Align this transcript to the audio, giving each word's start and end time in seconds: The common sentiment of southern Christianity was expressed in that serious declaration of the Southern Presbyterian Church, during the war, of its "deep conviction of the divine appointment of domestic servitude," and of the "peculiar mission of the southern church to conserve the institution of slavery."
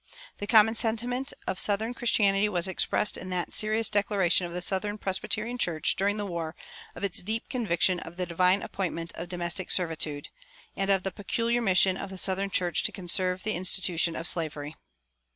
The 0.39 0.47
common 0.47 0.73
sentiment 0.73 1.31
of 1.45 1.59
southern 1.59 1.93
Christianity 1.93 2.49
was 2.49 2.67
expressed 2.67 3.17
in 3.17 3.29
that 3.29 3.53
serious 3.53 3.87
declaration 3.87 4.47
of 4.47 4.51
the 4.51 4.59
Southern 4.63 4.97
Presbyterian 4.97 5.59
Church, 5.59 5.95
during 5.95 6.17
the 6.17 6.25
war, 6.25 6.55
of 6.95 7.03
its 7.03 7.21
"deep 7.21 7.49
conviction 7.49 7.99
of 7.99 8.17
the 8.17 8.25
divine 8.25 8.63
appointment 8.63 9.11
of 9.13 9.29
domestic 9.29 9.69
servitude," 9.69 10.29
and 10.75 10.89
of 10.89 11.03
the 11.03 11.11
"peculiar 11.11 11.61
mission 11.61 11.97
of 11.97 12.09
the 12.09 12.17
southern 12.17 12.49
church 12.49 12.81
to 12.85 12.91
conserve 12.91 13.43
the 13.43 13.53
institution 13.53 14.15
of 14.15 14.27
slavery." 14.27 14.75